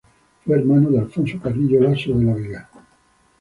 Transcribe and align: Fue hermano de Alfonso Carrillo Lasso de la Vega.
Fue 0.43 0.57
hermano 0.57 0.89
de 0.89 0.97
Alfonso 0.97 1.39
Carrillo 1.39 1.79
Lasso 1.79 2.17
de 2.17 2.25
la 2.25 2.33
Vega. 2.33 2.69